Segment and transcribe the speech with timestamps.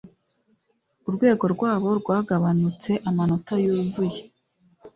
[1.07, 4.19] urwego rwabo rwagabanutse amanota yuzuye